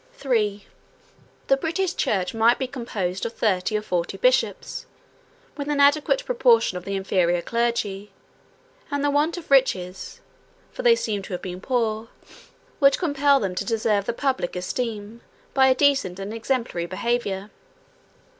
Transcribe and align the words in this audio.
III. 0.25 0.65
The 1.45 1.57
British 1.57 1.93
church 1.95 2.33
might 2.33 2.57
be 2.57 2.65
composed 2.65 3.23
of 3.23 3.33
thirty 3.33 3.77
or 3.77 3.83
forty 3.83 4.17
bishops, 4.17 4.87
187 5.53 5.55
with 5.55 5.67
an 5.67 5.79
adequate 5.79 6.25
proportion 6.25 6.75
of 6.75 6.85
the 6.85 6.95
inferior 6.95 7.43
clergy; 7.43 8.09
and 8.89 9.03
the 9.03 9.11
want 9.11 9.37
of 9.37 9.51
riches 9.51 10.19
(for 10.71 10.81
they 10.81 10.95
seem 10.95 11.21
to 11.21 11.33
have 11.33 11.43
been 11.43 11.61
poor 11.61 12.05
188) 12.79 12.79
would 12.79 12.97
compel 12.97 13.39
them 13.39 13.53
to 13.53 13.63
deserve 13.63 14.05
the 14.05 14.13
public 14.13 14.55
esteem, 14.55 15.21
by 15.53 15.67
a 15.67 15.75
decent 15.75 16.17
and 16.17 16.33
exemplary 16.33 16.87
behavior. 16.87 17.51